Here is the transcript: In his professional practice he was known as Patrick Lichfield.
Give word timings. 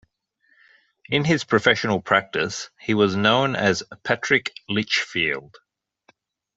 In 1.09 1.23
his 1.23 1.43
professional 1.43 2.01
practice 2.01 2.71
he 2.79 2.95
was 2.95 3.15
known 3.15 3.55
as 3.55 3.83
Patrick 4.03 4.51
Lichfield. 4.67 5.57